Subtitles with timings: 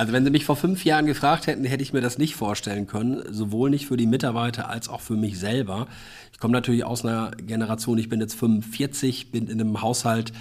[0.00, 2.86] Also wenn Sie mich vor fünf Jahren gefragt hätten, hätte ich mir das nicht vorstellen
[2.86, 5.88] können, sowohl nicht für die Mitarbeiter als auch für mich selber.
[6.32, 10.32] Ich komme natürlich aus einer Generation, ich bin jetzt 45, bin in einem Haushalt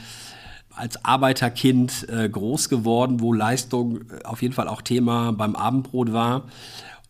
[0.69, 6.13] als Arbeiterkind äh, groß geworden, wo Leistung äh, auf jeden Fall auch Thema beim Abendbrot
[6.13, 6.45] war.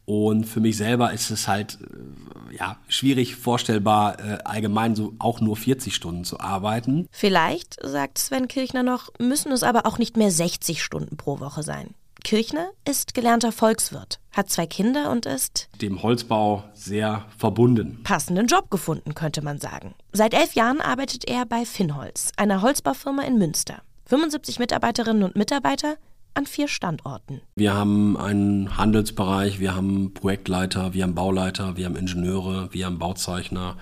[0.06, 5.56] Und für mich selber ist es halt äh, ja, schwierig vorstellbar, allgemein so auch nur
[5.56, 7.08] 40 Stunden zu arbeiten.
[7.12, 11.62] Vielleicht, sagt Sven Kirchner noch, müssen es aber auch nicht mehr 60 Stunden pro Woche
[11.62, 11.94] sein.
[12.24, 18.02] Kirchner ist gelernter Volkswirt, hat zwei Kinder und ist dem Holzbau sehr verbunden.
[18.04, 19.96] Passenden Job gefunden, könnte man sagen.
[20.12, 23.82] Seit elf Jahren arbeitet er bei Finnholz, einer Holzbaufirma in Münster.
[24.06, 25.98] 75 Mitarbeiterinnen und Mitarbeiter
[26.34, 27.42] an vier Standorten.
[27.56, 33.00] Wir haben einen Handelsbereich, wir haben Projektleiter, wir haben Bauleiter, wir haben Ingenieure, wir haben
[33.00, 33.78] Bauzeichner,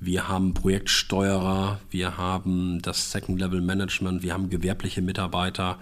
[0.00, 5.78] wir haben Projektsteuerer, wir haben das Second Level Management, wir haben gewerbliche Mitarbeiter.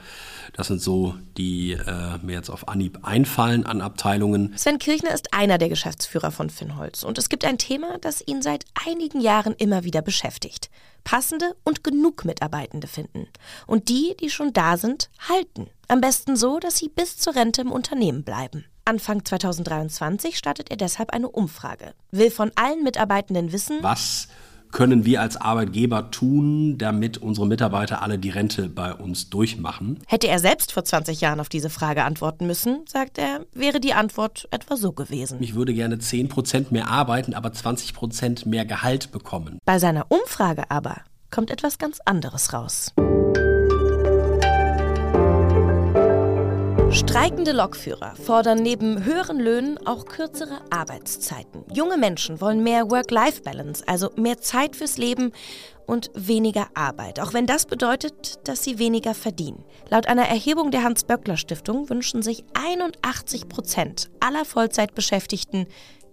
[0.54, 4.52] Das sind so, die äh, mir jetzt auf Anhieb einfallen an Abteilungen.
[4.56, 8.42] Sven Kirchner ist einer der Geschäftsführer von Finnholz und es gibt ein Thema, das ihn
[8.42, 10.68] seit einigen Jahren immer wieder beschäftigt.
[11.04, 13.28] Passende und genug Mitarbeitende finden.
[13.66, 15.68] Und die, die schon da sind, halten.
[15.86, 18.64] Am besten so, dass sie bis zur Rente im Unternehmen bleiben.
[18.88, 24.28] Anfang 2023 startet er deshalb eine Umfrage, will von allen Mitarbeitenden wissen, was
[24.72, 29.98] können wir als Arbeitgeber tun, damit unsere Mitarbeiter alle die Rente bei uns durchmachen?
[30.06, 33.92] Hätte er selbst vor 20 Jahren auf diese Frage antworten müssen, sagt er, wäre die
[33.92, 35.36] Antwort etwa so gewesen.
[35.42, 39.58] Ich würde gerne 10% mehr arbeiten, aber 20% mehr Gehalt bekommen.
[39.66, 40.96] Bei seiner Umfrage aber
[41.30, 42.94] kommt etwas ganz anderes raus.
[46.90, 51.64] Streikende Lokführer fordern neben höheren Löhnen auch kürzere Arbeitszeiten.
[51.70, 55.32] Junge Menschen wollen mehr Work-Life-Balance, also mehr Zeit fürs Leben
[55.86, 59.64] und weniger Arbeit, auch wenn das bedeutet, dass sie weniger verdienen.
[59.90, 65.66] Laut einer Erhebung der Hans-Böckler-Stiftung wünschen sich 81 Prozent aller Vollzeitbeschäftigten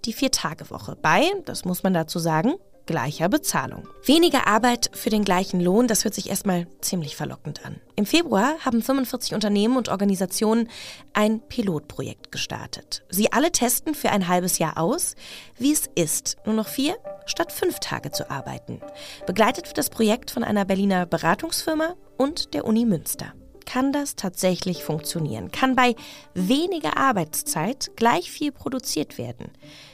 [0.04, 2.56] die Vier-Tage-Woche bei, das muss man dazu sagen,
[2.86, 3.88] gleicher Bezahlung.
[4.04, 7.80] Weniger Arbeit für den gleichen Lohn, das hört sich erstmal ziemlich verlockend an.
[7.96, 10.70] Im Februar haben 45 Unternehmen und Organisationen
[11.14, 13.04] ein Pilotprojekt gestartet.
[13.10, 15.16] Sie alle testen für ein halbes Jahr aus,
[15.58, 16.96] wie es ist, nur noch vier
[17.26, 18.82] statt fünf Tage zu arbeiten.
[19.26, 23.34] Begleitet wird das Projekt von einer Berliner Beratungsfirma und der Uni Münster
[23.66, 25.52] kann das tatsächlich funktionieren?
[25.52, 25.96] Kann bei
[26.34, 29.52] weniger Arbeitszeit gleich viel produziert werden?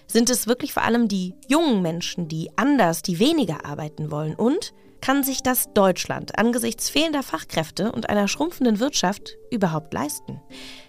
[0.08, 4.36] Sind es wirklich vor allem die jungen Menschen, die anders, die weniger arbeiten wollen?
[4.36, 10.40] Und kann sich das Deutschland angesichts fehlender Fachkräfte und einer schrumpfenden Wirtschaft überhaupt leisten?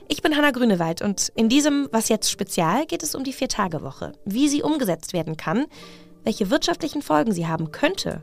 [0.09, 4.12] Ich bin Hanna Grünewald und in diesem Was jetzt Spezial geht es um die Vier-Tage-Woche,
[4.26, 5.66] wie sie umgesetzt werden kann,
[6.25, 8.22] welche wirtschaftlichen Folgen sie haben könnte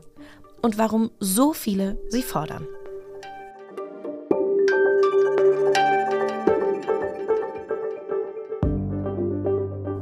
[0.62, 2.66] und warum so viele sie fordern.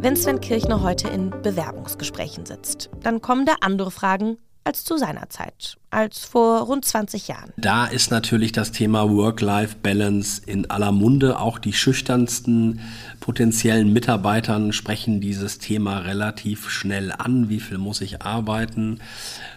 [0.00, 5.28] Wenn Sven Kirchner heute in Bewerbungsgesprächen sitzt, dann kommen da andere Fragen als zu seiner
[5.28, 7.52] Zeit, als vor rund 20 Jahren.
[7.56, 11.38] Da ist natürlich das Thema Work-Life-Balance in aller Munde.
[11.38, 12.80] Auch die schüchternsten
[13.20, 17.48] potenziellen Mitarbeitern sprechen dieses Thema relativ schnell an.
[17.48, 19.00] Wie viel muss ich arbeiten?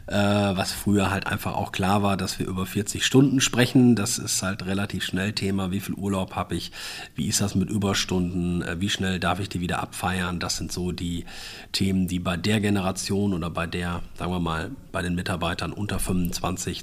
[0.08, 3.96] Äh, was früher halt einfach auch klar war, dass wir über 40 Stunden sprechen.
[3.96, 5.72] Das ist halt relativ schnell Thema.
[5.72, 6.72] Wie viel Urlaub habe ich?
[7.16, 8.62] Wie ist das mit Überstunden?
[8.62, 10.40] Äh, wie schnell darf ich die wieder abfeiern?
[10.40, 11.26] Das sind so die
[11.72, 16.00] Themen, die bei der Generation oder bei der, sagen wir mal, bei den Mitarbeitern unter
[16.00, 16.21] 25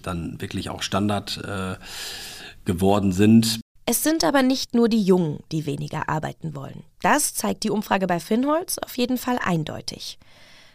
[0.02, 1.76] dann wirklich auch Standard äh,
[2.64, 3.60] geworden sind.
[3.86, 6.82] Es sind aber nicht nur die Jungen, die weniger arbeiten wollen.
[7.00, 10.18] Das zeigt die Umfrage bei Finholz auf jeden Fall eindeutig.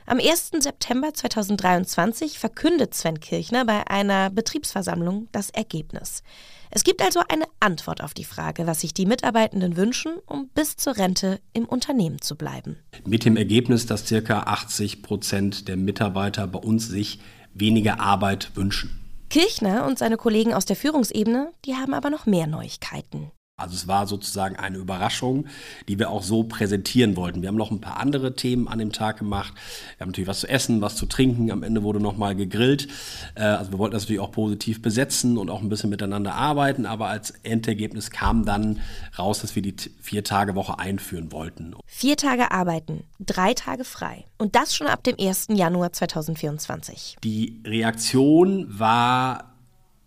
[0.06, 0.52] Am 1.
[0.60, 6.24] September 2023 verkündet Sven Kirchner bei einer Betriebsversammlung das Ergebnis.
[6.72, 10.76] Es gibt also eine Antwort auf die Frage, was sich die Mitarbeitenden wünschen, um bis
[10.76, 12.78] zur Rente im Unternehmen zu bleiben.
[13.06, 14.40] Mit dem Ergebnis, dass ca.
[14.40, 17.20] 80 Prozent der Mitarbeiter bei uns sich
[17.54, 19.00] weniger Arbeit wünschen.
[19.30, 23.32] Kirchner und seine Kollegen aus der Führungsebene, die haben aber noch mehr Neuigkeiten.
[23.64, 25.48] Also es war sozusagen eine Überraschung,
[25.88, 27.42] die wir auch so präsentieren wollten.
[27.42, 29.54] Wir haben noch ein paar andere Themen an dem Tag gemacht.
[29.98, 31.52] Wir haben natürlich was zu essen, was zu trinken.
[31.52, 32.88] Am Ende wurde nochmal gegrillt.
[33.36, 36.86] Äh, also wir wollten das natürlich auch positiv besetzen und auch ein bisschen miteinander arbeiten.
[36.86, 38.80] Aber als Endergebnis kam dann
[39.18, 41.76] raus, dass wir die Vier-Tage-Woche einführen wollten.
[41.86, 44.26] Vier Tage arbeiten, drei Tage frei.
[44.38, 45.48] Und das schon ab dem 1.
[45.50, 47.18] Januar 2024.
[47.24, 49.54] Die Reaktion war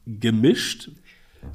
[0.06, 0.90] gemischt.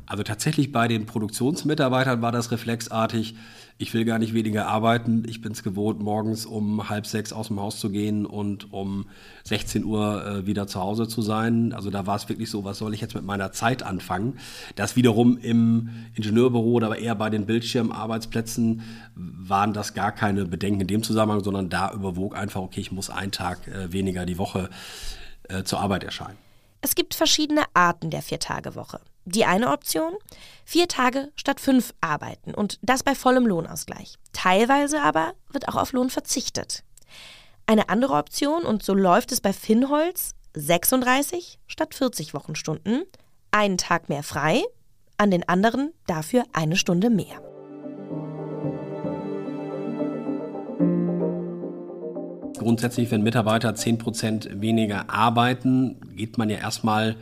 [0.06, 3.36] Also tatsächlich bei den Produktionsmitarbeitern war das reflexartig.
[3.78, 5.24] Ich will gar nicht weniger arbeiten.
[5.28, 9.08] Ich bin es gewohnt, morgens um halb sechs aus dem Haus zu gehen und um
[9.46, 11.74] 16 Uhr äh, wieder zu Hause zu sein.
[11.74, 14.38] Also da war es wirklich so, was soll ich jetzt mit meiner Zeit anfangen?
[14.76, 18.84] Das wiederum im Ingenieurbüro oder eher bei den Bildschirmarbeitsplätzen
[19.16, 23.10] waren das gar keine Bedenken in dem Zusammenhang, sondern da überwog einfach, okay, ich muss
[23.10, 24.70] einen Tag äh, weniger die Woche
[25.50, 26.38] äh, zur Arbeit erscheinen.
[26.82, 29.00] Es gibt verschiedene Arten der Viertagewoche.
[29.26, 30.14] Die eine Option,
[30.66, 34.16] vier Tage statt fünf arbeiten und das bei vollem Lohnausgleich.
[34.34, 36.84] Teilweise aber wird auch auf Lohn verzichtet.
[37.68, 43.04] Eine andere Option, und so läuft es bei Finnholz, 36 statt 40 Wochenstunden,
[43.52, 44.64] einen Tag mehr frei,
[45.18, 47.42] an den anderen dafür eine Stunde mehr.
[52.58, 57.16] Grundsätzlich, wenn Mitarbeiter 10% weniger arbeiten, geht man ja erstmal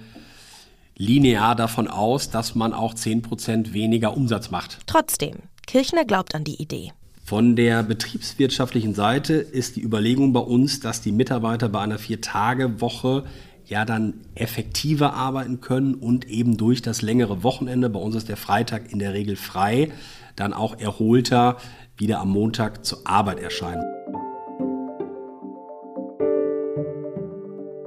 [1.00, 4.80] linear davon aus, dass man auch 10% weniger Umsatz macht.
[4.86, 6.92] Trotzdem, Kirchner glaubt an die Idee.
[7.24, 13.24] Von der betriebswirtschaftlichen Seite ist die Überlegung bei uns, dass die Mitarbeiter bei einer Vier-Tage-Woche
[13.66, 18.38] ja dann effektiver arbeiten können und eben durch das längere Wochenende, bei uns ist der
[18.38, 19.92] Freitag in der Regel frei,
[20.36, 21.57] dann auch erholter
[21.98, 23.84] wieder am Montag zur Arbeit erscheinen.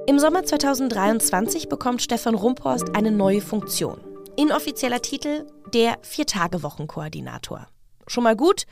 [0.05, 3.97] Im Sommer 2023 bekommt Stefan Rumphorst eine neue Funktion.
[4.35, 7.67] Inoffizieller Titel der Vier-Tage-Wochen-Koordinator.
[8.07, 8.65] Schon mal gut,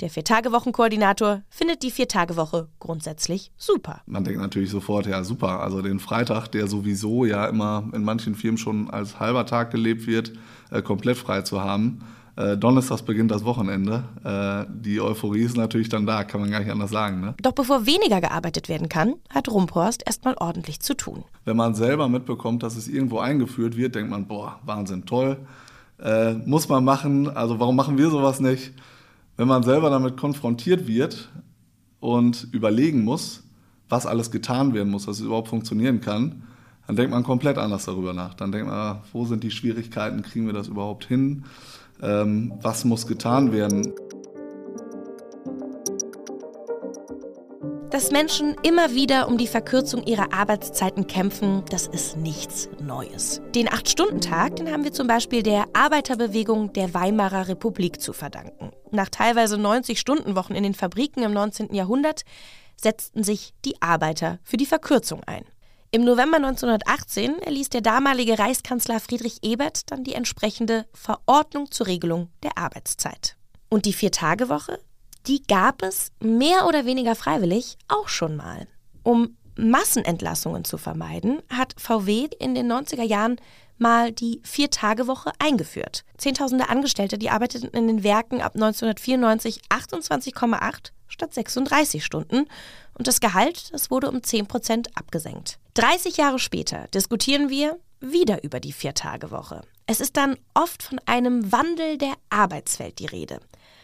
[0.00, 4.02] der Vier-Tage-Wochen-Koordinator findet die Vier-Tage-Woche grundsätzlich super.
[4.06, 8.36] Man denkt natürlich sofort, ja super, also den Freitag, der sowieso ja immer in manchen
[8.36, 10.32] Firmen schon als halber Tag gelebt wird,
[10.70, 12.04] äh, komplett frei zu haben
[12.38, 14.04] äh, Donnerstags beginnt das Wochenende.
[14.22, 17.20] Äh, die Euphorie ist natürlich dann da, kann man gar nicht anders sagen.
[17.20, 17.34] Ne?
[17.42, 21.24] Doch bevor weniger gearbeitet werden kann, hat Rumphorst erstmal ordentlich zu tun.
[21.44, 25.36] Wenn man selber mitbekommt, dass es irgendwo eingeführt wird, denkt man, boah, Wahnsinn, toll.
[26.00, 28.72] Äh, muss man machen, also warum machen wir sowas nicht?
[29.36, 31.30] Wenn man selber damit konfrontiert wird
[31.98, 33.42] und überlegen muss,
[33.88, 36.44] was alles getan werden muss, dass es überhaupt funktionieren kann,
[36.86, 38.34] dann denkt man komplett anders darüber nach.
[38.34, 41.44] Dann denkt man, ah, wo sind die Schwierigkeiten, kriegen wir das überhaupt hin?
[42.02, 43.92] Ähm, was muss getan werden.
[47.90, 53.40] Dass Menschen immer wieder um die Verkürzung ihrer Arbeitszeiten kämpfen, das ist nichts Neues.
[53.54, 58.70] Den Acht-Stunden-Tag, den haben wir zum Beispiel der Arbeiterbewegung der Weimarer Republik zu verdanken.
[58.90, 61.74] Nach teilweise 90-Stunden-Wochen in den Fabriken im 19.
[61.74, 62.22] Jahrhundert
[62.76, 65.44] setzten sich die Arbeiter für die Verkürzung ein.
[65.90, 72.28] Im November 1918 erließ der damalige Reichskanzler Friedrich Ebert dann die entsprechende Verordnung zur Regelung
[72.42, 73.36] der Arbeitszeit.
[73.70, 74.80] Und die Vier-Tage-Woche,
[75.26, 78.68] die gab es mehr oder weniger freiwillig auch schon mal.
[79.02, 83.40] Um Massenentlassungen zu vermeiden, hat VW in den 90er Jahren
[83.78, 86.04] mal die Vier-Tage-Woche eingeführt.
[86.18, 92.44] Zehntausende Angestellte, die arbeiteten in den Werken ab 1994 28,8 statt 36 Stunden
[92.92, 95.58] und das Gehalt, das wurde um 10 Prozent abgesenkt.
[95.78, 99.60] 30 Jahre später diskutieren wir wieder über die Vier-Tage-Woche.
[99.86, 103.38] Es ist dann oft von einem Wandel der Arbeitswelt die Rede.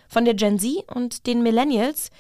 [0.09, 2.11] Von der Gen Z und den Millennials,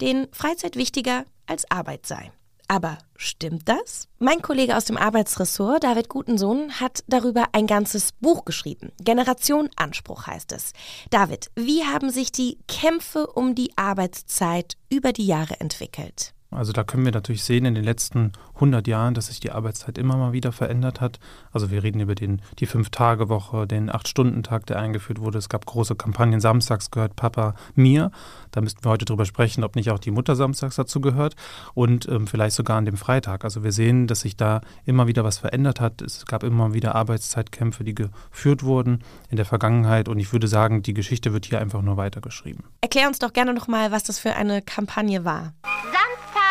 [0.00, 2.30] denen Freizeit wichtiger als Arbeit sei.
[2.68, 4.06] Aber stimmt das?
[4.20, 8.92] Mein Kollege aus dem Arbeitsressort, David Gutensohn, hat darüber ein ganzes Buch geschrieben.
[9.00, 10.72] Generation Anspruch heißt es.
[11.10, 16.34] David, wie haben sich die Kämpfe um die Arbeitszeit über die Jahre entwickelt?
[16.54, 19.98] Also da können wir natürlich sehen in den letzten 100 Jahren, dass sich die Arbeitszeit
[19.98, 21.18] immer mal wieder verändert hat.
[21.52, 25.38] Also wir reden über den, die Fünf-Tage-Woche, den Acht-Stunden-Tag, der eingeführt wurde.
[25.38, 26.40] Es gab große Kampagnen.
[26.40, 28.10] Samstags gehört Papa mir.
[28.52, 31.34] Da müssten wir heute drüber sprechen, ob nicht auch die Mutter samstags dazu gehört.
[31.74, 33.44] Und ähm, vielleicht sogar an dem Freitag.
[33.44, 36.02] Also wir sehen, dass sich da immer wieder was verändert hat.
[36.02, 40.08] Es gab immer wieder Arbeitszeitkämpfe, die geführt wurden in der Vergangenheit.
[40.08, 42.64] Und ich würde sagen, die Geschichte wird hier einfach nur weitergeschrieben.
[42.80, 45.54] Erklär uns doch gerne nochmal, was das für eine Kampagne war.
[45.64, 46.43] Samstag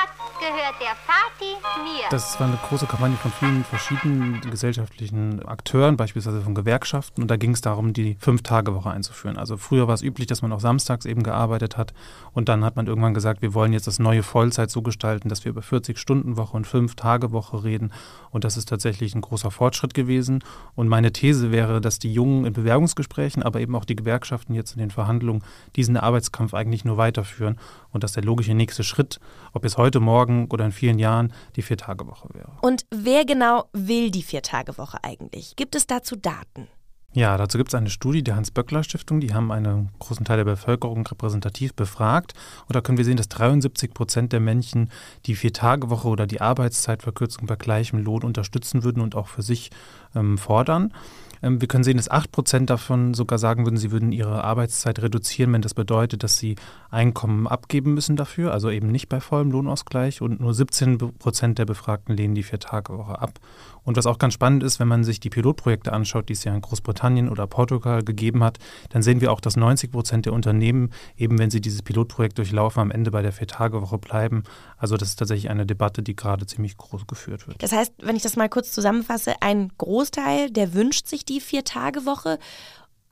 [0.44, 2.04] gehört der Vati mir.
[2.10, 7.22] Das war eine große Kampagne von vielen verschiedenen gesellschaftlichen Akteuren, beispielsweise von Gewerkschaften.
[7.22, 9.38] Und da ging es darum, die Fünf-Tage-Woche einzuführen.
[9.38, 11.94] Also früher war es üblich, dass man auch samstags eben gearbeitet hat.
[12.34, 15.46] Und dann hat man irgendwann gesagt, wir wollen jetzt das neue Vollzeit so gestalten, dass
[15.46, 17.94] wir über 40-Stunden-Woche und Fünf-Tage-Woche reden.
[18.32, 20.44] Und das ist tatsächlich ein großer Fortschritt gewesen.
[20.76, 24.74] Und meine These wäre, dass die Jungen in Bewerbungsgesprächen, aber eben auch die Gewerkschaften jetzt
[24.74, 25.42] in den Verhandlungen
[25.78, 27.58] diesen Arbeitskampf eigentlich nur weiterführen.
[27.94, 29.20] Und dass der logische nächste Schritt,
[29.54, 32.52] ob es heute, morgen oder in vielen Jahren, die Vier-Tage-Woche wäre.
[32.62, 35.56] Und wer genau will die Vier-Tage-Woche eigentlich?
[35.56, 36.68] Gibt es dazu Daten?
[37.16, 39.20] Ja, dazu gibt es eine Studie der Hans-Böckler-Stiftung.
[39.20, 42.34] Die haben einen großen Teil der Bevölkerung repräsentativ befragt.
[42.68, 44.90] Und da können wir sehen, dass 73 Prozent der Menschen
[45.28, 49.70] die Vier-Tage-Woche oder die Arbeitszeitverkürzung bei gleichem Lohn unterstützen würden und auch für sich
[50.16, 50.92] ähm, fordern.
[51.44, 55.00] Ähm, wir können sehen, dass 8 Prozent davon sogar sagen würden, sie würden ihre Arbeitszeit
[55.02, 56.56] reduzieren, wenn das bedeutet, dass sie
[56.90, 60.22] Einkommen abgeben müssen dafür, also eben nicht bei vollem Lohnausgleich.
[60.22, 63.40] Und nur 17 Prozent der Befragten lehnen die Vier-Tage-Woche ab.
[63.84, 66.54] Und was auch ganz spannend ist, wenn man sich die Pilotprojekte anschaut, die es ja
[66.54, 68.60] in Großbritannien oder Portugal gegeben hat,
[68.90, 72.82] dann sehen wir auch, dass 90 Prozent der Unternehmen, eben wenn sie dieses Pilotprojekt durchlaufen,
[72.82, 74.44] am Ende bei der Vier-Tage-Woche bleiben.
[74.78, 77.62] Also das ist tatsächlich eine Debatte, die gerade ziemlich groß geführt wird.
[77.62, 82.40] Das heißt, wenn ich das mal kurz zusammenfasse, ein Großteil, der wünscht sich die Vier-Tage-Woche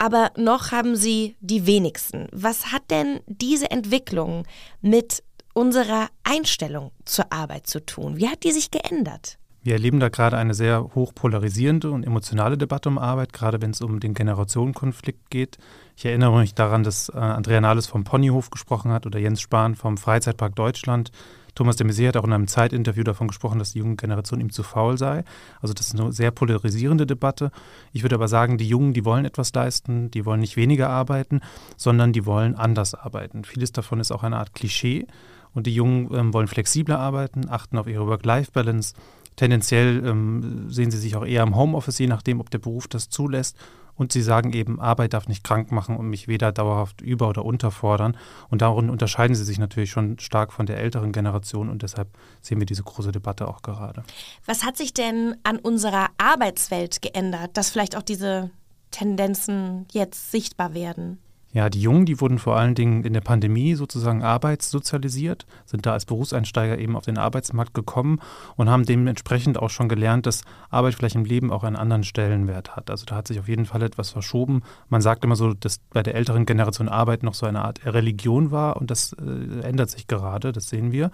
[0.02, 2.28] aber noch haben sie die wenigsten.
[2.32, 4.48] Was hat denn diese Entwicklung
[4.82, 5.22] mit
[5.54, 8.18] unserer Einstellung zur Arbeit zu tun?
[8.18, 9.38] Wie hat die sich geändert?
[9.64, 13.70] Wir erleben da gerade eine sehr hoch polarisierende und emotionale Debatte um Arbeit, gerade wenn
[13.70, 15.60] es um den Generationenkonflikt geht.
[15.96, 19.76] Ich erinnere mich daran, dass äh, Andrea Nahles vom Ponyhof gesprochen hat oder Jens Spahn
[19.76, 21.12] vom Freizeitpark Deutschland.
[21.54, 24.52] Thomas de Maizière hat auch in einem Zeitinterview davon gesprochen, dass die junge Generation ihm
[24.52, 25.24] zu faul sei.
[25.62, 27.52] Also das ist eine sehr polarisierende Debatte.
[27.92, 31.42] Ich würde aber sagen, die Jungen, die wollen etwas leisten, die wollen nicht weniger arbeiten,
[31.78, 33.44] sondern die wollen anders arbeiten.
[33.44, 35.06] Vieles davon ist auch eine Art Klischee.
[35.54, 38.94] Und die Jungen ähm, wollen flexibler arbeiten, achten auf ihre Work-Life-Balance,
[39.36, 43.10] Tendenziell ähm, sehen sie sich auch eher im Homeoffice, je nachdem, ob der Beruf das
[43.10, 43.58] zulässt.
[43.96, 47.46] Und sie sagen eben, Arbeit darf nicht krank machen und mich weder dauerhaft über- oder
[47.46, 48.18] unterfordern.
[48.50, 52.10] Und darin unterscheiden sie sich natürlich schon stark von der älteren Generation und deshalb
[52.42, 54.04] sehen wir diese große Debatte auch gerade.
[54.46, 58.50] Was hat sich denn an unserer Arbeitswelt geändert, dass vielleicht auch diese
[58.92, 61.20] Tendenzen jetzt sichtbar werden?
[61.54, 65.92] Ja, die Jungen, die wurden vor allen Dingen in der Pandemie sozusagen arbeitssozialisiert, sind da
[65.92, 68.20] als Berufseinsteiger eben auf den Arbeitsmarkt gekommen
[68.56, 72.78] und haben dementsprechend auch schon gelernt, dass Arbeit vielleicht im Leben auch einen anderen Stellenwert
[72.78, 72.90] hat.
[72.90, 74.62] Also da hat sich auf jeden Fall etwas verschoben.
[74.88, 78.52] Man sagt immer so, dass bei der älteren Generation Arbeit noch so eine Art Religion
[78.52, 81.12] war und das äh, ändert sich gerade, das sehen wir.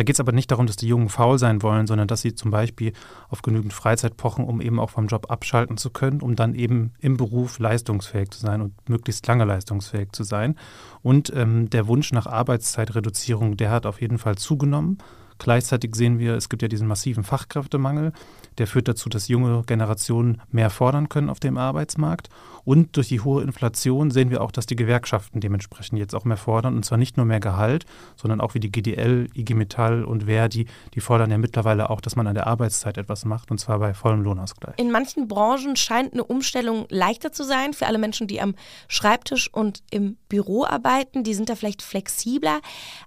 [0.00, 2.34] Da geht es aber nicht darum, dass die Jungen faul sein wollen, sondern dass sie
[2.34, 2.94] zum Beispiel
[3.28, 6.94] auf genügend Freizeit pochen, um eben auch vom Job abschalten zu können, um dann eben
[7.00, 10.56] im Beruf leistungsfähig zu sein und möglichst lange leistungsfähig zu sein.
[11.02, 14.96] Und ähm, der Wunsch nach Arbeitszeitreduzierung, der hat auf jeden Fall zugenommen.
[15.38, 18.14] Gleichzeitig sehen wir, es gibt ja diesen massiven Fachkräftemangel,
[18.58, 22.28] der führt dazu, dass junge Generationen mehr fordern können auf dem Arbeitsmarkt.
[22.64, 26.36] Und durch die hohe Inflation sehen wir auch, dass die Gewerkschaften dementsprechend jetzt auch mehr
[26.36, 26.76] fordern.
[26.76, 30.66] Und zwar nicht nur mehr Gehalt, sondern auch wie die GDL, IG Metall und Verdi,
[30.94, 33.94] die fordern ja mittlerweile auch, dass man an der Arbeitszeit etwas macht, und zwar bei
[33.94, 34.74] vollem Lohnausgleich.
[34.78, 38.54] In manchen Branchen scheint eine Umstellung leichter zu sein für alle Menschen, die am
[38.88, 41.24] Schreibtisch und im Büro arbeiten.
[41.24, 42.60] Die sind da vielleicht flexibler.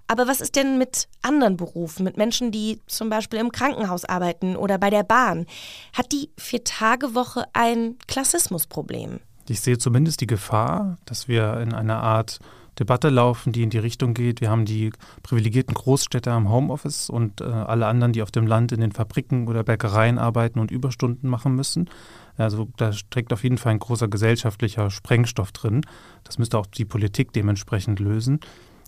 [0.08, 4.56] Aber was ist denn mit anderen Berufen, mit Menschen, die zum Beispiel im Krankenhaus arbeiten
[4.56, 5.33] oder bei der Bahn?
[5.92, 9.20] Hat die Vier-Tage-Woche ein Klassismusproblem?
[9.48, 12.38] Ich sehe zumindest die Gefahr, dass wir in einer Art
[12.78, 14.40] Debatte laufen, die in die Richtung geht.
[14.40, 14.90] Wir haben die
[15.22, 19.46] privilegierten Großstädte am Homeoffice und äh, alle anderen, die auf dem Land in den Fabriken
[19.46, 21.88] oder Bäckereien arbeiten und Überstunden machen müssen.
[22.36, 25.82] Also da steckt auf jeden Fall ein großer gesellschaftlicher Sprengstoff drin.
[26.24, 28.40] Das müsste auch die Politik dementsprechend lösen.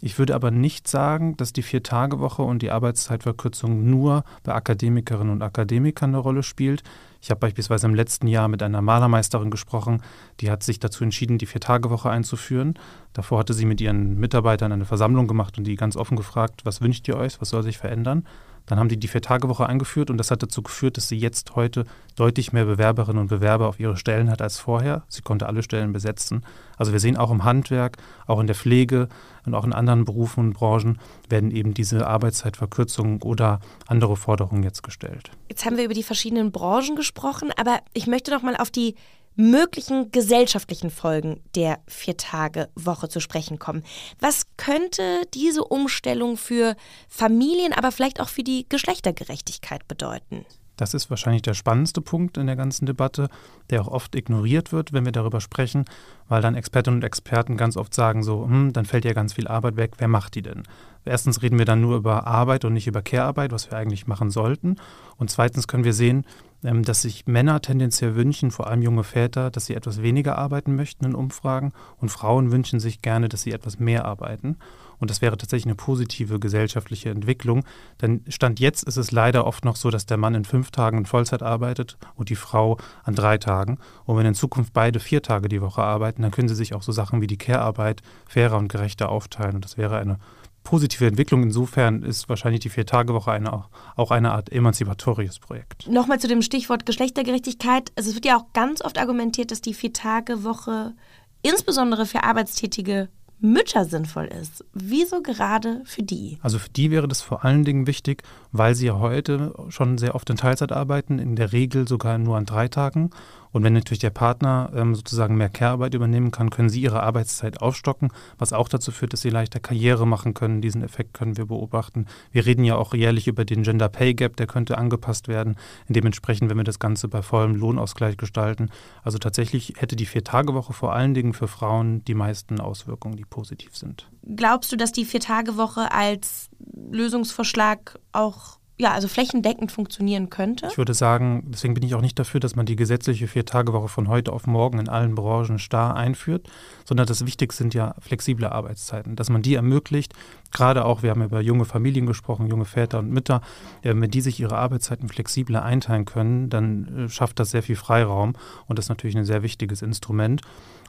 [0.06, 5.42] Ich würde aber nicht sagen, dass die Vier-Tage-Woche und die Arbeitszeitverkürzung nur bei Akademikerinnen und
[5.42, 6.84] Akademikern eine Rolle spielt.
[7.20, 10.04] Ich habe beispielsweise im letzten Jahr mit einer Malermeisterin gesprochen,
[10.38, 12.75] die hat sich dazu entschieden, die Vier-Tage-Woche einzuführen.
[13.14, 16.80] Davor hatte sie mit ihren Mitarbeitern eine Versammlung gemacht und die ganz offen gefragt, was
[16.80, 18.28] wünscht ihr euch, was soll sich verändern?
[18.66, 21.85] Dann haben die die Vier-Tage-Woche eingeführt und das hat dazu geführt, dass sie jetzt heute
[22.16, 25.04] deutlich mehr Bewerberinnen und Bewerber auf ihre Stellen hat als vorher.
[25.08, 26.44] Sie konnte alle Stellen besetzen.
[26.76, 27.96] Also wir sehen auch im Handwerk,
[28.26, 29.08] auch in der Pflege
[29.44, 34.82] und auch in anderen Berufen und Branchen werden eben diese Arbeitszeitverkürzungen oder andere Forderungen jetzt
[34.82, 35.30] gestellt.
[35.49, 38.96] Jetzt haben wir über die verschiedenen Branchen gesprochen, aber ich möchte noch mal auf die
[39.36, 43.82] möglichen gesellschaftlichen Folgen der Vier-Tage-Woche zu sprechen kommen.
[44.18, 46.74] Was könnte diese Umstellung für
[47.08, 50.44] Familien, aber vielleicht auch für die Geschlechtergerechtigkeit bedeuten?
[50.76, 53.28] Das ist wahrscheinlich der spannendste Punkt in der ganzen Debatte,
[53.70, 55.86] der auch oft ignoriert wird, wenn wir darüber sprechen,
[56.28, 59.48] weil dann Expertinnen und Experten ganz oft sagen so, hm, dann fällt ja ganz viel
[59.48, 60.64] Arbeit weg, wer macht die denn?
[61.06, 64.30] Erstens reden wir dann nur über Arbeit und nicht über Care-Arbeit, was wir eigentlich machen
[64.30, 64.76] sollten.
[65.16, 66.26] Und zweitens können wir sehen,
[66.64, 70.76] ähm, dass sich Männer tendenziell wünschen, vor allem junge Väter, dass sie etwas weniger arbeiten
[70.76, 74.56] möchten in Umfragen und Frauen wünschen sich gerne, dass sie etwas mehr arbeiten.
[74.98, 77.64] Und das wäre tatsächlich eine positive gesellschaftliche Entwicklung.
[78.00, 80.98] Denn Stand jetzt ist es leider oft noch so, dass der Mann in fünf Tagen
[80.98, 83.78] in Vollzeit arbeitet und die Frau an drei Tagen.
[84.04, 86.82] Und wenn in Zukunft beide vier Tage die Woche arbeiten, dann können sie sich auch
[86.82, 89.56] so Sachen wie die Care-Arbeit fairer und gerechter aufteilen.
[89.56, 90.18] Und das wäre eine
[90.66, 91.44] positive Entwicklung.
[91.44, 95.88] Insofern ist wahrscheinlich die Vier-Tage-Woche eine, auch eine Art emanzipatorisches Projekt.
[95.88, 97.92] Nochmal zu dem Stichwort Geschlechtergerechtigkeit.
[97.94, 100.94] Also es wird ja auch ganz oft argumentiert, dass die Vier-Tage-Woche
[101.42, 103.08] insbesondere für Arbeitstätige
[103.38, 104.64] Mütter sinnvoll ist.
[104.73, 106.38] Wieso gerade für die?
[106.40, 110.14] Also für die wäre das vor allen Dingen wichtig, weil sie ja heute schon sehr
[110.14, 113.11] oft in Teilzeit arbeiten, in der Regel sogar nur an drei Tagen
[113.56, 117.62] Und wenn natürlich der Partner ähm, sozusagen mehr Care-Arbeit übernehmen kann, können sie ihre Arbeitszeit
[117.62, 120.60] aufstocken, was auch dazu führt, dass sie leichter Karriere machen können.
[120.60, 122.04] Diesen Effekt können wir beobachten.
[122.32, 125.56] Wir reden ja auch jährlich über den Gender Pay Gap, der könnte angepasst werden.
[125.88, 128.68] Dementsprechend, wenn wir das Ganze bei vollem Lohnausgleich gestalten.
[129.02, 133.75] Also tatsächlich hätte die Vier-Tage-Woche vor allen Dingen für Frauen die meisten Auswirkungen, die positiv
[133.75, 134.06] sind.
[134.36, 136.50] Glaubst du, dass die Vier-Tage-Woche als
[136.90, 140.66] Lösungsvorschlag auch ja, also flächendeckend funktionieren könnte?
[140.71, 144.09] Ich würde sagen, deswegen bin ich auch nicht dafür, dass man die gesetzliche Vier-Tage-Woche von
[144.09, 146.49] heute auf morgen in allen Branchen starr einführt,
[146.85, 150.12] sondern das Wichtigste sind ja flexible Arbeitszeiten, dass man die ermöglicht,
[150.52, 153.40] gerade auch, wir haben über junge Familien gesprochen, junge Väter und Mütter,
[153.83, 158.35] wenn die sich ihre Arbeitszeiten flexibler einteilen können, dann äh, schafft das sehr viel Freiraum
[158.66, 160.42] und das ist natürlich ein sehr wichtiges Instrument.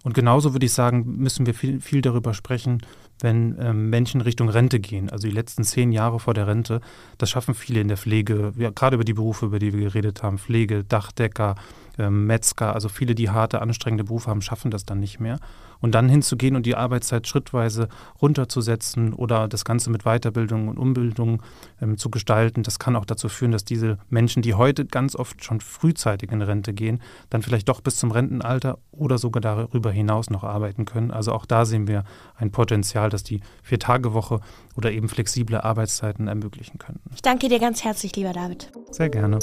[0.03, 2.81] Und genauso würde ich sagen, müssen wir viel, viel darüber sprechen,
[3.19, 5.09] wenn ähm, Menschen Richtung Rente gehen.
[5.09, 6.81] Also die letzten zehn Jahre vor der Rente,
[7.17, 10.23] das schaffen viele in der Pflege, ja, gerade über die Berufe, über die wir geredet
[10.23, 11.55] haben, Pflege, Dachdecker,
[11.97, 15.39] ähm, Metzger, also viele, die harte, anstrengende Berufe haben, schaffen das dann nicht mehr.
[15.79, 17.87] Und dann hinzugehen und die Arbeitszeit schrittweise
[18.19, 21.43] runterzusetzen oder das Ganze mit Weiterbildung und Umbildung
[21.81, 25.43] ähm, zu gestalten, das kann auch dazu führen, dass diese Menschen, die heute ganz oft
[25.43, 30.29] schon frühzeitig in Rente gehen, dann vielleicht doch bis zum Rentenalter oder sogar darüber hinaus
[30.29, 31.11] noch arbeiten können.
[31.11, 32.03] Also auch da sehen wir
[32.35, 34.39] ein Potenzial, dass die Vier-Tage-Woche
[34.75, 37.09] oder eben flexible Arbeitszeiten ermöglichen könnten.
[37.13, 38.71] Ich danke dir ganz herzlich, lieber David.
[38.91, 39.39] Sehr gerne.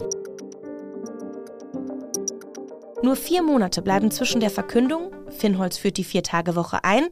[3.03, 7.05] Nur vier Monate bleiben zwischen der Verkündung, Finnholz führt die Vier-Tage-Woche ein,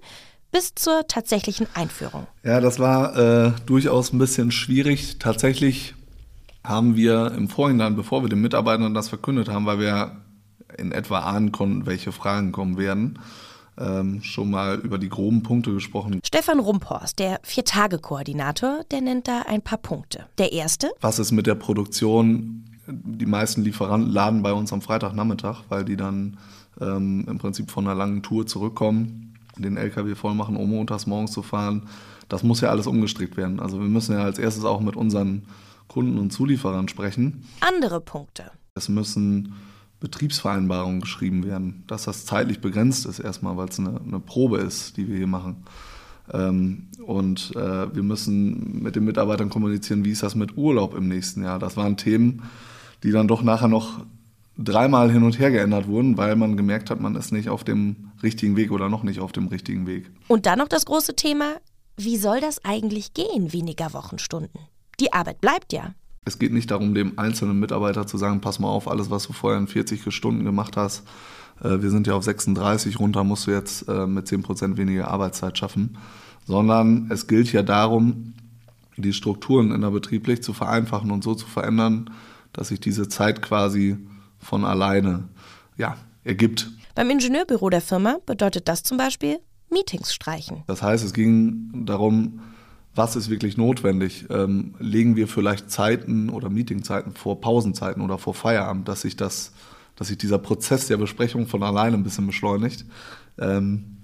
[0.50, 2.26] bis zur tatsächlichen Einführung.
[2.44, 5.18] Ja, das war äh, durchaus ein bisschen schwierig.
[5.18, 5.94] Tatsächlich
[6.64, 10.16] haben wir im Vorhinein, bevor wir den Mitarbeitern das verkündet haben, weil wir
[10.78, 13.18] in etwa ahnen konnten, welche Fragen kommen werden,
[13.78, 16.20] ähm, schon mal über die groben Punkte gesprochen.
[16.24, 20.26] Stefan Rumphorst, der Vier-Tage-Koordinator, der nennt da ein paar Punkte.
[20.38, 20.90] Der erste.
[21.00, 25.96] Was ist mit der Produktion die meisten Lieferanten laden bei uns am Freitagnachmittag, weil die
[25.96, 26.38] dann
[26.80, 31.32] ähm, im Prinzip von einer langen Tour zurückkommen, den LKW voll machen, um montags morgens
[31.32, 31.88] zu fahren.
[32.28, 33.60] Das muss ja alles umgestrickt werden.
[33.60, 35.46] Also wir müssen ja als erstes auch mit unseren
[35.88, 37.46] Kunden und Zulieferern sprechen.
[37.60, 38.50] Andere Punkte.
[38.74, 39.54] Es müssen
[40.02, 44.96] Betriebsvereinbarungen geschrieben werden, dass das zeitlich begrenzt ist erstmal, weil es eine, eine Probe ist,
[44.96, 45.64] die wir hier machen.
[46.32, 51.08] Ähm, und äh, wir müssen mit den Mitarbeitern kommunizieren, wie ist das mit Urlaub im
[51.08, 51.58] nächsten Jahr.
[51.58, 52.42] Das waren Themen,
[53.02, 54.04] die dann doch nachher noch
[54.58, 58.10] dreimal hin und her geändert wurden, weil man gemerkt hat, man ist nicht auf dem
[58.22, 60.10] richtigen Weg oder noch nicht auf dem richtigen Weg.
[60.28, 61.54] Und dann noch das große Thema,
[61.96, 64.60] wie soll das eigentlich gehen, weniger Wochenstunden?
[65.00, 65.94] Die Arbeit bleibt ja.
[66.24, 69.32] Es geht nicht darum, dem einzelnen Mitarbeiter zu sagen, pass mal auf, alles, was du
[69.32, 71.04] vorher in 40 Stunden gemacht hast,
[71.62, 75.58] äh, wir sind ja auf 36 runter, musst du jetzt äh, mit 10% weniger Arbeitszeit
[75.58, 75.98] schaffen,
[76.46, 78.34] sondern es gilt ja darum,
[78.96, 82.10] die Strukturen in der Betrieblich zu vereinfachen und so zu verändern,
[82.52, 83.96] dass sich diese Zeit quasi
[84.38, 85.28] von alleine
[85.76, 86.70] ja, ergibt.
[86.94, 89.38] Beim Ingenieurbüro der Firma bedeutet das zum Beispiel
[89.70, 90.62] Meetings streichen.
[90.66, 92.40] Das heißt, es ging darum,
[92.94, 94.26] was ist wirklich notwendig?
[94.30, 99.52] Ähm, legen wir vielleicht Zeiten oder Meetingzeiten vor Pausenzeiten oder vor Feierabend, dass sich das,
[99.96, 102.84] dass sich dieser Prozess der Besprechung von alleine ein bisschen beschleunigt.
[103.38, 103.96] Ähm,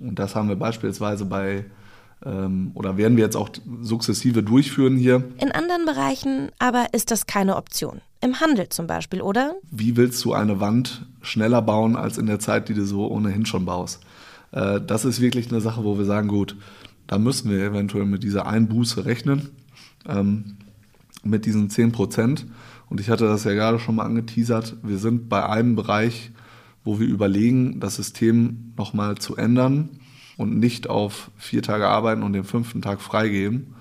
[0.00, 1.64] und das haben wir beispielsweise bei
[2.24, 5.24] ähm, oder werden wir jetzt auch sukzessive durchführen hier.
[5.38, 8.00] In anderen Bereichen aber ist das keine Option.
[8.20, 9.54] Im Handel zum Beispiel, oder?
[9.70, 13.46] Wie willst du eine Wand schneller bauen als in der Zeit, die du so ohnehin
[13.46, 14.00] schon baust?
[14.52, 16.56] Äh, das ist wirklich eine Sache, wo wir sagen, gut,
[17.12, 19.50] da müssen wir eventuell mit dieser Einbuße rechnen,
[20.08, 20.56] ähm,
[21.22, 22.46] mit diesen 10 Prozent.
[22.88, 24.78] Und ich hatte das ja gerade schon mal angeteasert.
[24.82, 26.30] Wir sind bei einem Bereich,
[26.84, 29.90] wo wir überlegen, das System nochmal zu ändern
[30.38, 33.74] und nicht auf vier Tage arbeiten und den fünften Tag freigeben,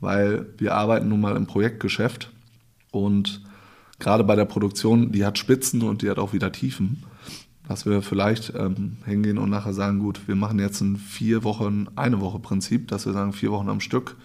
[0.00, 2.32] weil wir arbeiten nun mal im Projektgeschäft
[2.90, 3.42] und
[4.00, 7.04] gerade bei der Produktion, die hat Spitzen und die hat auch wieder Tiefen,
[7.72, 11.88] dass wir vielleicht ähm, hingehen und nachher sagen, gut, wir machen jetzt ein vier Wochen,
[11.96, 14.16] eine Woche Prinzip, dass wir sagen, vier Wochen am Stück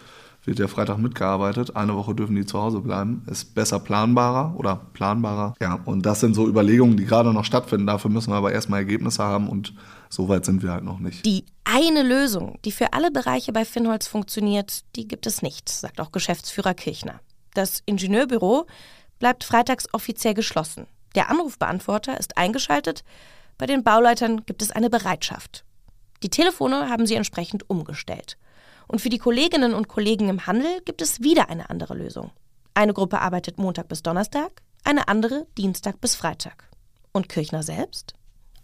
[0.43, 4.75] wird der Freitag mitgearbeitet, eine Woche dürfen die zu Hause bleiben, ist besser planbarer oder
[4.91, 5.53] planbarer.
[5.61, 7.87] Ja, und das sind so Überlegungen, die gerade noch stattfinden.
[7.87, 9.73] Dafür müssen wir aber erstmal Ergebnisse haben und
[10.09, 11.25] so weit sind wir halt noch nicht.
[11.25, 16.01] Die eine Lösung, die für alle Bereiche bei Finholz funktioniert, die gibt es nicht, sagt
[16.01, 17.21] auch Geschäftsführer Kirchner.
[17.53, 18.67] Das Ingenieurbüro
[19.19, 20.85] bleibt freitags offiziell geschlossen.
[21.15, 23.03] Der Anrufbeantworter ist eingeschaltet.
[23.57, 25.65] Bei den Bauleitern gibt es eine Bereitschaft.
[26.23, 28.37] Die Telefone haben sie entsprechend umgestellt.
[28.87, 32.31] Und für die Kolleginnen und Kollegen im Handel gibt es wieder eine andere Lösung.
[32.73, 36.69] Eine Gruppe arbeitet Montag bis Donnerstag, eine andere Dienstag bis Freitag.
[37.11, 38.13] Und Kirchner selbst?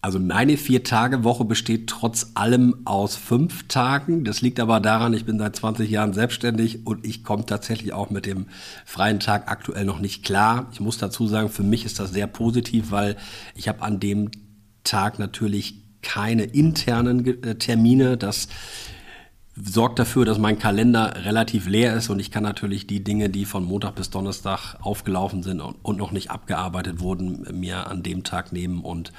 [0.03, 4.25] Also meine Vier-Tage-Woche besteht trotz allem aus fünf Tagen.
[4.25, 8.09] Das liegt aber daran, ich bin seit 20 Jahren selbstständig und ich komme tatsächlich auch
[8.09, 8.47] mit dem
[8.85, 10.67] freien Tag aktuell noch nicht klar.
[10.73, 13.15] Ich muss dazu sagen, für mich ist das sehr positiv, weil
[13.55, 14.29] ich habe an dem
[14.83, 18.17] Tag natürlich keine internen äh, Termine.
[18.17, 18.47] Das
[19.55, 23.45] sorgt dafür, dass mein Kalender relativ leer ist und ich kann natürlich die Dinge, die
[23.45, 28.51] von Montag bis Donnerstag aufgelaufen sind und, noch nicht abgearbeitet wurden, mir an dem Tag
[28.51, 29.13] nehmen und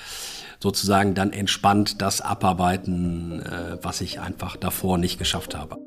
[0.58, 5.83] sozusagen dann entspannt das abarbeiten, äh, was ich einfach davor nicht geschafft habe.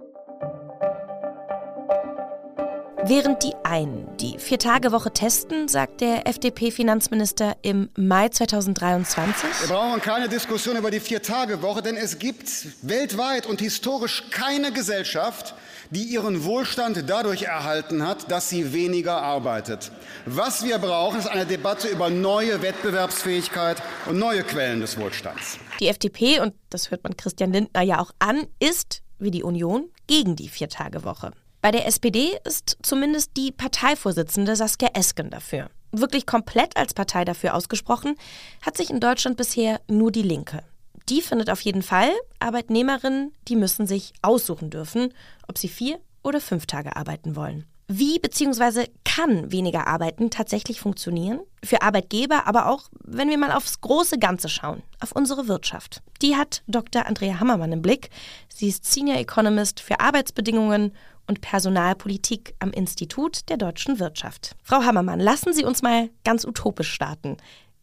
[3.10, 9.62] Während die einen die Vier-Tage-Woche testen, sagt der FDP-Finanzminister im Mai 2023.
[9.62, 12.50] Wir brauchen keine Diskussion über die Vier-Tage-Woche, denn es gibt
[12.82, 15.56] weltweit und historisch keine Gesellschaft,
[15.90, 19.90] die ihren Wohlstand dadurch erhalten hat, dass sie weniger arbeitet.
[20.26, 25.60] Was wir brauchen, ist eine Debatte über neue Wettbewerbsfähigkeit und neue Quellen des Wohlstands.
[25.80, 29.92] Die FDP, und das hört man Christian Lindner ja auch an, ist, wie die Union,
[30.08, 31.32] gegen die Vier-Tage-Woche.
[31.68, 35.70] Bei der SPD ist zumindest die Parteivorsitzende Saskia Esken dafür.
[35.92, 38.16] Wirklich komplett als Partei dafür ausgesprochen
[38.62, 40.64] hat sich in Deutschland bisher nur die Linke.
[41.10, 45.14] Die findet auf jeden Fall, Arbeitnehmerinnen, die müssen sich aussuchen dürfen,
[45.50, 47.66] ob sie vier oder fünf Tage arbeiten wollen.
[47.90, 48.88] Wie bzw.
[49.04, 51.42] kann weniger Arbeiten tatsächlich funktionieren?
[51.64, 56.02] Für Arbeitgeber, aber auch, wenn wir mal aufs große Ganze schauen, auf unsere Wirtschaft.
[56.22, 57.06] Die hat Dr.
[57.06, 58.10] Andrea Hammermann im Blick.
[58.48, 60.94] Sie ist Senior Economist für Arbeitsbedingungen
[61.28, 64.56] und Personalpolitik am Institut der deutschen Wirtschaft.
[64.64, 67.38] Frau Hammermann, lassen Sie uns mal ganz utopisch starten.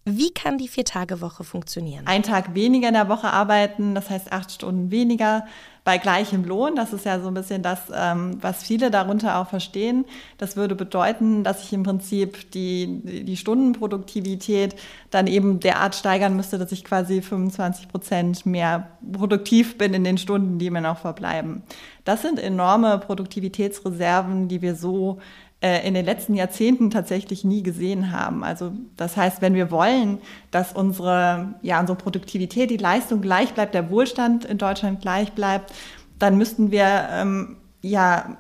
[0.07, 2.07] Wie kann die Vier-Tage-Woche funktionieren?
[2.07, 5.47] Ein Tag weniger in der Woche arbeiten, das heißt acht Stunden weniger
[5.85, 6.75] bei gleichem Lohn.
[6.75, 10.07] Das ist ja so ein bisschen das, ähm, was viele darunter auch verstehen.
[10.39, 14.75] Das würde bedeuten, dass ich im Prinzip die, die Stundenproduktivität
[15.11, 20.19] dann eben derart steigern müsste, dass ich quasi 25 Prozent mehr produktiv bin in den
[20.19, 21.63] Stunden, die mir noch verbleiben.
[22.05, 25.21] Das sind enorme Produktivitätsreserven, die wir so
[25.65, 28.45] äh, in den letzten Jahrzehnten tatsächlich nie gesehen haben.
[28.45, 30.19] Also das heißt, wenn wir wollen,
[30.51, 35.73] dass unsere, ja, unsere Produktivität, die Leistung gleich bleibt, der Wohlstand in Deutschland gleich bleibt,
[36.19, 38.37] dann müssten wir ähm, ja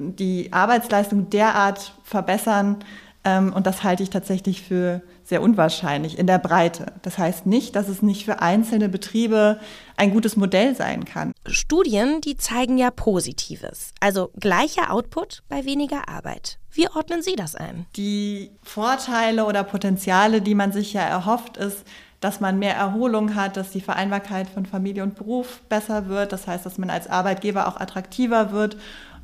[0.00, 2.78] die Arbeitsleistung derart verbessern.
[3.24, 6.92] Ähm, und das halte ich tatsächlich für sehr unwahrscheinlich in der Breite.
[7.02, 9.58] Das heißt nicht, dass es nicht für einzelne Betriebe
[9.96, 11.32] ein gutes Modell sein kann.
[11.46, 13.92] Studien, die zeigen ja Positives.
[14.00, 16.58] Also gleicher Output bei weniger Arbeit.
[16.70, 17.86] Wie ordnen Sie das ein?
[17.96, 21.84] Die Vorteile oder Potenziale, die man sich ja erhofft, ist,
[22.20, 26.32] dass man mehr Erholung hat, dass die Vereinbarkeit von Familie und Beruf besser wird.
[26.32, 28.76] Das heißt, dass man als Arbeitgeber auch attraktiver wird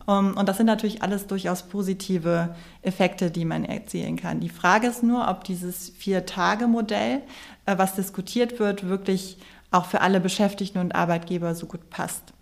[0.06, 4.40] und das sind natürlich alles durchaus positive Effekte, die man erzielen kann.
[4.40, 7.22] Die Frage ist nur, ob dieses Vier-Tage-Modell,
[7.66, 9.38] äh, was diskutiert wird, wirklich
[9.70, 12.32] auch für alle Beschäftigten und Arbeitgeber so gut passt.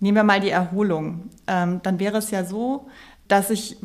[0.00, 1.30] Nehmen wir mal die Erholung.
[1.46, 2.88] Ähm, dann wäre es ja so,
[3.28, 3.76] dass ich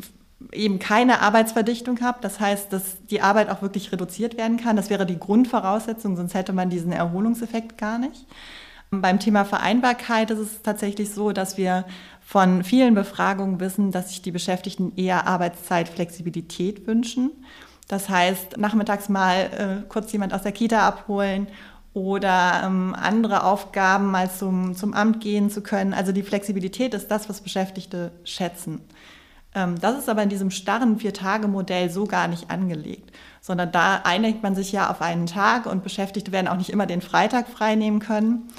[0.52, 2.18] eben keine Arbeitsverdichtung habe.
[2.22, 4.76] Das heißt, dass die Arbeit auch wirklich reduziert werden kann.
[4.76, 8.26] Das wäre die Grundvoraussetzung, sonst hätte man diesen Erholungseffekt gar nicht.
[8.90, 11.84] Beim Thema Vereinbarkeit ist es tatsächlich so, dass wir
[12.30, 17.32] von vielen Befragungen wissen, dass sich die Beschäftigten eher Arbeitszeitflexibilität wünschen.
[17.88, 21.48] Das heißt, nachmittags mal äh, kurz jemand aus der Kita abholen
[21.92, 25.92] oder ähm, andere Aufgaben mal zum, zum Amt gehen zu können.
[25.92, 28.80] Also die Flexibilität ist das, was Beschäftigte schätzen.
[29.52, 34.44] Ähm, das ist aber in diesem starren Vier-Tage-Modell so gar nicht angelegt, sondern da einigt
[34.44, 37.98] man sich ja auf einen Tag und Beschäftigte werden auch nicht immer den Freitag freinehmen
[37.98, 38.50] können.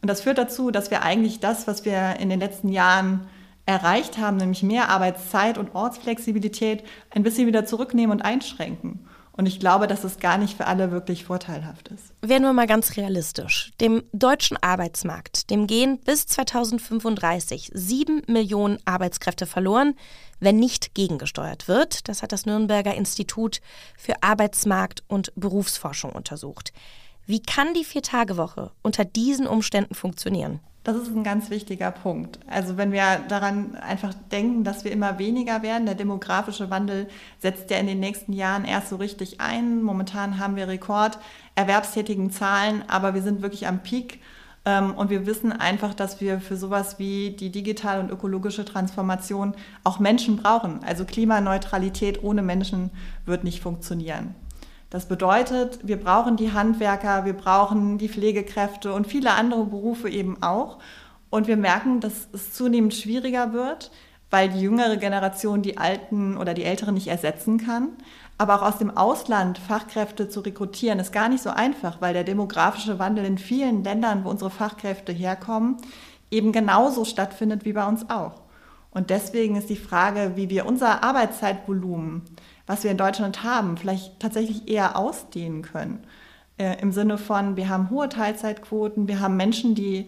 [0.00, 3.26] Und das führt dazu, dass wir eigentlich das, was wir in den letzten Jahren
[3.66, 9.06] erreicht haben, nämlich mehr Arbeitszeit und Ortsflexibilität, ein bisschen wieder zurücknehmen und einschränken.
[9.38, 12.12] Und ich glaube, dass es gar nicht für alle wirklich vorteilhaft ist.
[12.22, 13.70] Werden wir mal ganz realistisch.
[13.80, 19.94] Dem deutschen Arbeitsmarkt, dem gehen bis 2035 sieben Millionen Arbeitskräfte verloren,
[20.40, 22.08] wenn nicht gegengesteuert wird.
[22.08, 23.60] Das hat das Nürnberger Institut
[23.96, 26.72] für Arbeitsmarkt und Berufsforschung untersucht.
[27.28, 30.60] Wie kann die Vier-Tage-Woche unter diesen Umständen funktionieren?
[30.82, 32.38] Das ist ein ganz wichtiger Punkt.
[32.46, 37.06] Also wenn wir daran einfach denken, dass wir immer weniger werden, der demografische Wandel
[37.38, 39.82] setzt ja in den nächsten Jahren erst so richtig ein.
[39.82, 44.20] Momentan haben wir Rekorderwerbstätigen Zahlen, aber wir sind wirklich am Peak.
[44.64, 49.54] Ähm, und wir wissen einfach, dass wir für sowas wie die digitale und ökologische Transformation
[49.84, 50.82] auch Menschen brauchen.
[50.82, 52.88] Also Klimaneutralität ohne Menschen
[53.26, 54.34] wird nicht funktionieren.
[54.90, 60.42] Das bedeutet, wir brauchen die Handwerker, wir brauchen die Pflegekräfte und viele andere Berufe eben
[60.42, 60.78] auch.
[61.30, 63.90] Und wir merken, dass es zunehmend schwieriger wird,
[64.30, 67.90] weil die jüngere Generation die Alten oder die Älteren nicht ersetzen kann.
[68.38, 72.24] Aber auch aus dem Ausland Fachkräfte zu rekrutieren, ist gar nicht so einfach, weil der
[72.24, 75.76] demografische Wandel in vielen Ländern, wo unsere Fachkräfte herkommen,
[76.30, 78.42] eben genauso stattfindet wie bei uns auch.
[78.90, 82.22] Und deswegen ist die Frage, wie wir unser Arbeitszeitvolumen,
[82.68, 86.04] was wir in Deutschland haben, vielleicht tatsächlich eher ausdehnen können.
[86.58, 90.06] Äh, Im Sinne von, wir haben hohe Teilzeitquoten, wir haben Menschen, die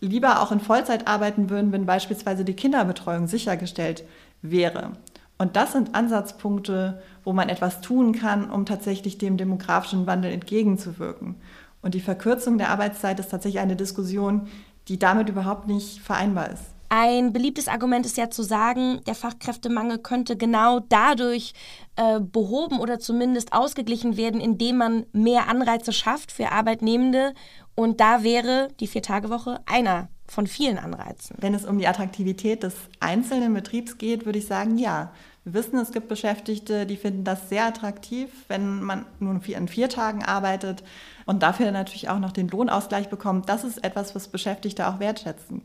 [0.00, 4.04] lieber auch in Vollzeit arbeiten würden, wenn beispielsweise die Kinderbetreuung sichergestellt
[4.40, 4.92] wäre.
[5.36, 11.36] Und das sind Ansatzpunkte, wo man etwas tun kann, um tatsächlich dem demografischen Wandel entgegenzuwirken.
[11.82, 14.48] Und die Verkürzung der Arbeitszeit ist tatsächlich eine Diskussion,
[14.88, 16.64] die damit überhaupt nicht vereinbar ist.
[16.90, 21.52] Ein beliebtes Argument ist ja zu sagen, der Fachkräftemangel könnte genau dadurch
[21.96, 27.34] äh, behoben oder zumindest ausgeglichen werden, indem man mehr Anreize schafft für Arbeitnehmende.
[27.74, 31.36] Und da wäre die Vier-Tage-Woche einer von vielen Anreizen.
[31.40, 35.12] Wenn es um die Attraktivität des einzelnen Betriebs geht, würde ich sagen, ja.
[35.44, 39.88] Wir wissen, es gibt Beschäftigte, die finden das sehr attraktiv, wenn man nur an vier
[39.88, 40.84] Tagen arbeitet
[41.24, 43.48] und dafür natürlich auch noch den Lohnausgleich bekommt.
[43.48, 45.62] Das ist etwas, was Beschäftigte auch wertschätzen.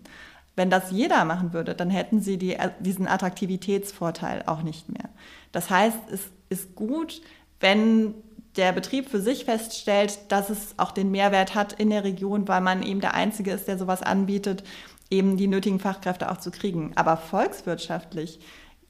[0.56, 5.10] Wenn das jeder machen würde, dann hätten sie die, diesen Attraktivitätsvorteil auch nicht mehr.
[5.52, 7.22] Das heißt, es ist gut,
[7.60, 8.14] wenn
[8.56, 12.62] der Betrieb für sich feststellt, dass es auch den Mehrwert hat in der Region, weil
[12.62, 14.64] man eben der Einzige ist, der sowas anbietet,
[15.10, 16.92] eben die nötigen Fachkräfte auch zu kriegen.
[16.96, 18.40] Aber volkswirtschaftlich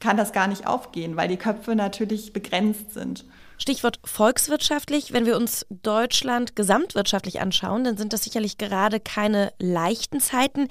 [0.00, 3.24] kann das gar nicht aufgehen, weil die Köpfe natürlich begrenzt sind.
[3.58, 5.12] Stichwort volkswirtschaftlich.
[5.12, 10.68] Wenn wir uns Deutschland gesamtwirtschaftlich anschauen, dann sind das sicherlich gerade keine leichten Zeiten.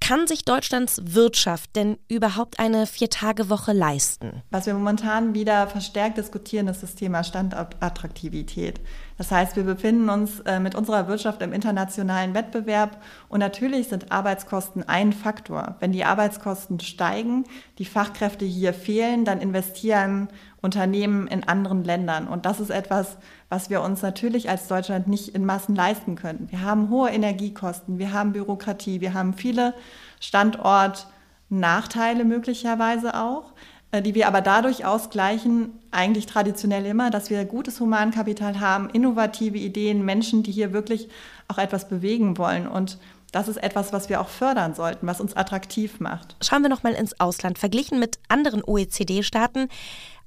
[0.00, 4.42] Kann sich Deutschlands Wirtschaft denn überhaupt eine Vier-Tage-Woche leisten?
[4.50, 8.80] Was wir momentan wieder verstärkt diskutieren, ist das Thema Standortattraktivität.
[9.18, 14.12] Das heißt, wir befinden uns äh, mit unserer Wirtschaft im internationalen Wettbewerb und natürlich sind
[14.12, 15.76] Arbeitskosten ein Faktor.
[15.80, 17.44] Wenn die Arbeitskosten steigen,
[17.78, 20.28] die Fachkräfte hier fehlen, dann investieren
[20.66, 22.26] Unternehmen in anderen Ländern.
[22.26, 26.48] Und das ist etwas, was wir uns natürlich als Deutschland nicht in Massen leisten können.
[26.50, 29.74] Wir haben hohe Energiekosten, wir haben Bürokratie, wir haben viele
[30.18, 33.52] Standortnachteile möglicherweise auch,
[33.92, 39.58] äh, die wir aber dadurch ausgleichen, eigentlich traditionell immer, dass wir gutes Humankapital haben, innovative
[39.58, 41.08] Ideen, Menschen, die hier wirklich
[41.46, 42.66] auch etwas bewegen wollen.
[42.66, 42.98] Und
[43.32, 46.36] das ist etwas, was wir auch fördern sollten, was uns attraktiv macht.
[46.42, 47.58] Schauen wir noch mal ins Ausland.
[47.58, 49.68] Verglichen mit anderen OECD-Staaten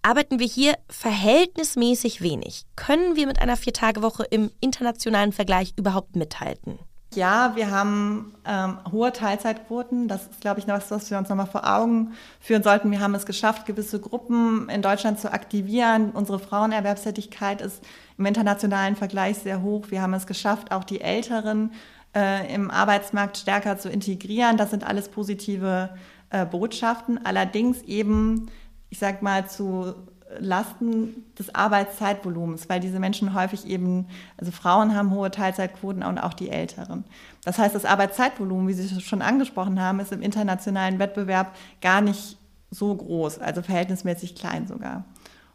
[0.01, 2.65] arbeiten wir hier verhältnismäßig wenig.
[2.75, 6.79] Können wir mit einer Viertagewoche im internationalen Vergleich überhaupt mithalten?
[7.15, 10.07] Ja, wir haben ähm, hohe Teilzeitquoten.
[10.07, 12.91] Das ist, glaube ich, noch was, was wir uns nochmal vor Augen führen sollten.
[12.91, 16.11] Wir haben es geschafft, gewisse Gruppen in Deutschland zu aktivieren.
[16.11, 17.83] Unsere Frauenerwerbstätigkeit ist
[18.19, 19.85] im internationalen Vergleich sehr hoch.
[19.89, 21.71] Wir haben es geschafft, auch die Älteren
[22.15, 24.57] äh, im Arbeitsmarkt stärker zu integrieren.
[24.57, 25.89] Das sind alles positive
[26.29, 27.25] äh, Botschaften.
[27.25, 28.51] Allerdings eben
[28.89, 29.93] ich sag mal, zu
[30.37, 36.33] Lasten des Arbeitszeitvolumens, weil diese Menschen häufig eben, also Frauen haben hohe Teilzeitquoten und auch
[36.33, 37.03] die Älteren.
[37.43, 42.37] Das heißt, das Arbeitszeitvolumen, wie Sie schon angesprochen haben, ist im internationalen Wettbewerb gar nicht
[42.69, 45.03] so groß, also verhältnismäßig klein sogar.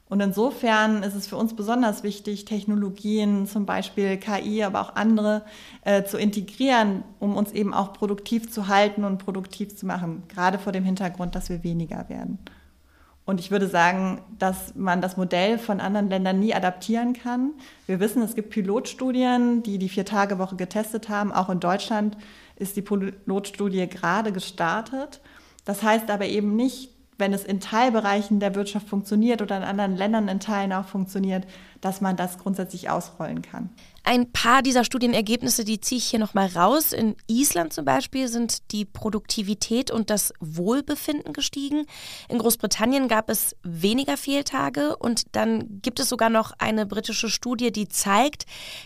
[0.07, 5.43] Und insofern ist es für uns besonders wichtig, Technologien, zum Beispiel KI, aber auch andere,
[5.83, 10.59] äh, zu integrieren, um uns eben auch produktiv zu halten und produktiv zu machen, gerade
[10.59, 12.39] vor dem Hintergrund, dass wir weniger werden.
[13.27, 17.53] Und ich würde sagen, dass man das Modell von anderen Ländern nie adaptieren kann.
[17.87, 21.33] Wir wissen, es gibt Pilotstudien, die die Vier-Tage-Woche getestet haben.
[21.33, 22.19] Auch in Deutschland
[22.57, 25.21] ist die Pilotstudie gerade gestartet.
[25.65, 29.97] Das heißt aber eben nicht, wenn es in Teilbereichen der Wirtschaft funktioniert oder in anderen
[29.97, 31.47] Ländern in Teilen auch funktioniert,
[31.85, 33.69] dass man das grundsätzlich ausrollen kann.
[34.05, 36.93] Ein paar dieser Studienergebnisse, die ziehe ich hier nochmal raus.
[36.93, 41.87] In Island zum Beispiel sind die Produktivität und das Wohlbefinden gestiegen.
[42.29, 47.73] In Großbritannien gab es weniger Fehltage und dann gibt es sogar noch eine britische Studie,
[47.73, 48.45] die zeigt,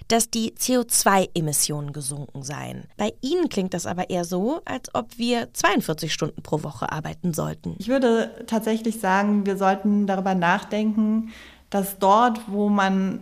[0.08, 2.84] dass die CO2-Emissionen gesunken seien.
[2.96, 7.32] Bei Ihnen klingt das aber eher so, als ob wir 42 Stunden pro Woche arbeiten
[7.32, 7.76] sollten.
[7.78, 11.32] Ich würde tatsächlich sagen, wir sollten darüber nachdenken,
[11.70, 13.20] dass dort, wo man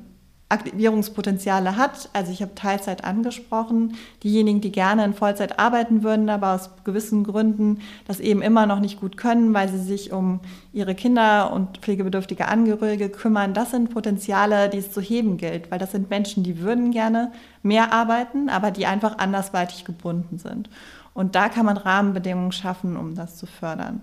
[0.48, 2.08] Aktivierungspotenziale hat.
[2.12, 3.96] Also ich habe Teilzeit angesprochen.
[4.22, 8.78] Diejenigen, die gerne in Vollzeit arbeiten würden, aber aus gewissen Gründen das eben immer noch
[8.78, 10.38] nicht gut können, weil sie sich um
[10.72, 15.80] ihre Kinder und pflegebedürftige Angehörige kümmern, das sind Potenziale, die es zu heben gilt, weil
[15.80, 17.32] das sind Menschen, die würden gerne
[17.64, 20.70] mehr arbeiten, aber die einfach andersweitig gebunden sind.
[21.12, 24.00] Und da kann man Rahmenbedingungen schaffen, um das zu fördern.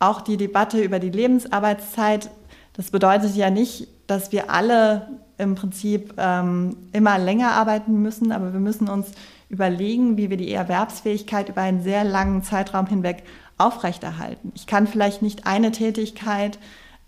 [0.00, 2.30] Auch die Debatte über die Lebensarbeitszeit,
[2.74, 5.08] das bedeutet ja nicht, dass wir alle
[5.38, 9.12] im Prinzip ähm, immer länger arbeiten müssen, aber wir müssen uns
[9.48, 13.24] überlegen, wie wir die Erwerbsfähigkeit über einen sehr langen Zeitraum hinweg
[13.58, 14.52] aufrechterhalten.
[14.54, 16.58] Ich kann vielleicht nicht eine Tätigkeit,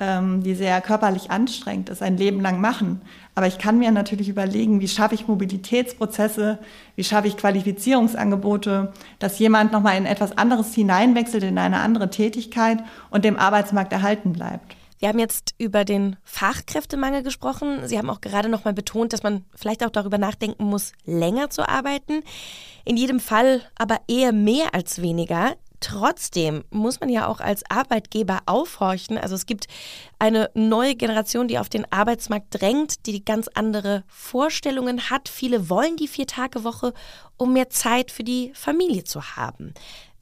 [0.01, 3.01] ähm, die sehr körperlich anstrengend ist, ein Leben lang machen.
[3.35, 6.59] Aber ich kann mir natürlich überlegen, wie schaffe ich Mobilitätsprozesse,
[6.97, 12.79] wie schaffe ich Qualifizierungsangebote, dass jemand nochmal in etwas anderes hineinwechselt, in eine andere Tätigkeit
[13.11, 14.77] und dem Arbeitsmarkt erhalten bleibt.
[14.99, 17.87] Wir haben jetzt über den Fachkräftemangel gesprochen.
[17.89, 21.51] Sie haben auch gerade noch mal betont, dass man vielleicht auch darüber nachdenken muss, länger
[21.51, 22.23] zu arbeiten.
[22.85, 25.57] In jedem Fall aber eher mehr als weniger.
[25.81, 29.19] Trotzdem muss man ja auch als Arbeitgeber aufhorchen.
[29.19, 29.67] Also es gibt
[30.19, 35.29] eine neue Generation, die auf den Arbeitsmarkt drängt, die ganz andere Vorstellungen hat.
[35.29, 36.95] Viele wollen die Vier-Tage-Woche,
[37.37, 39.75] um mehr Zeit für die Familie zu haben.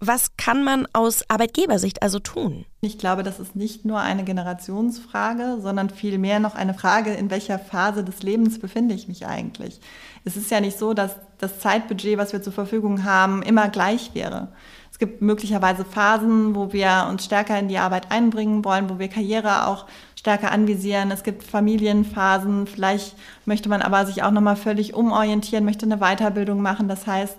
[0.05, 2.65] Was kann man aus Arbeitgebersicht also tun?
[2.81, 7.61] Ich glaube, das ist nicht nur eine Generationsfrage, sondern vielmehr noch eine Frage, in welcher
[7.61, 9.81] Phase des Lebens befinde ich mich eigentlich.
[10.25, 14.11] Es ist ja nicht so, dass das Zeitbudget, was wir zur Verfügung haben, immer gleich
[14.13, 14.49] wäre.
[14.91, 19.07] Es gibt möglicherweise Phasen, wo wir uns stärker in die Arbeit einbringen wollen, wo wir
[19.07, 19.87] Karriere auch
[20.19, 21.13] stärker anvisieren.
[21.13, 22.67] Es gibt Familienphasen.
[22.67, 26.89] Vielleicht möchte man aber sich auch nochmal völlig umorientieren, möchte eine Weiterbildung machen.
[26.89, 27.39] Das heißt,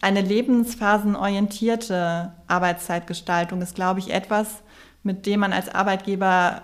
[0.00, 4.62] eine lebensphasenorientierte Arbeitszeitgestaltung ist, glaube ich, etwas,
[5.02, 6.62] mit dem man als Arbeitgeber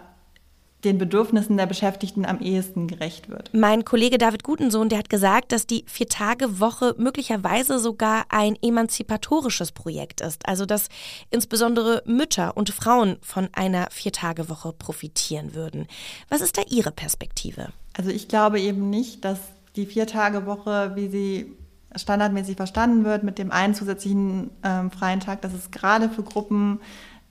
[0.85, 3.51] den Bedürfnissen der Beschäftigten am ehesten gerecht wird.
[3.55, 10.21] Mein Kollege David Gutensohn, der hat gesagt, dass die Vier-Tage-Woche möglicherweise sogar ein emanzipatorisches Projekt
[10.21, 10.47] ist.
[10.47, 10.89] Also, dass
[11.31, 15.87] insbesondere Mütter und Frauen von einer Vier-Tage-Woche profitieren würden.
[16.29, 17.69] Was ist da Ihre Perspektive?
[17.97, 19.39] Also, ich glaube eben nicht, dass
[19.77, 21.57] die Vier-Tage-Woche, wie sie
[21.97, 26.81] standardmäßig verstanden wird mit dem einen zusätzlichen ähm, freien Tag, dass es gerade für Gruppen,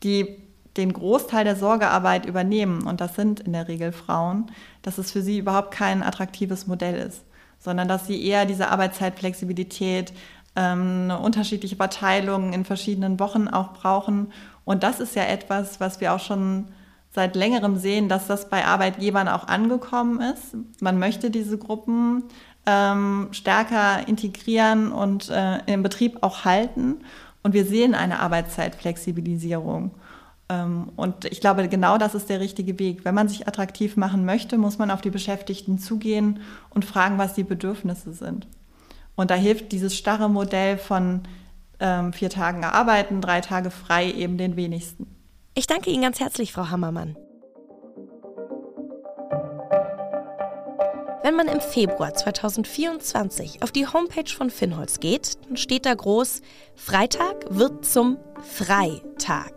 [0.03, 0.37] die
[0.77, 5.21] den Großteil der Sorgearbeit übernehmen, und das sind in der Regel Frauen, dass es für
[5.21, 7.23] sie überhaupt kein attraktives Modell ist,
[7.59, 10.13] sondern dass sie eher diese Arbeitszeitflexibilität,
[10.55, 14.31] ähm, eine unterschiedliche Verteilung in verschiedenen Wochen auch brauchen.
[14.65, 16.67] Und das ist ja etwas, was wir auch schon
[17.11, 20.55] seit längerem sehen, dass das bei Arbeitgebern auch angekommen ist.
[20.81, 22.23] Man möchte diese Gruppen
[22.65, 27.01] ähm, stärker integrieren und äh, im Betrieb auch halten.
[27.41, 29.91] Und wir sehen eine Arbeitszeitflexibilisierung.
[30.49, 33.05] Ähm, und ich glaube, genau das ist der richtige Weg.
[33.05, 37.33] Wenn man sich attraktiv machen möchte, muss man auf die Beschäftigten zugehen und fragen, was
[37.33, 38.47] die Bedürfnisse sind.
[39.15, 41.21] Und da hilft dieses starre Modell von
[41.79, 45.07] ähm, vier Tagen arbeiten, drei Tage frei eben den wenigsten.
[45.53, 47.15] Ich danke Ihnen ganz herzlich, Frau Hammermann.
[51.23, 56.41] Wenn man im Februar 2024 auf die Homepage von Finholz geht, dann steht da groß,
[56.75, 59.53] Freitag wird zum Freitag.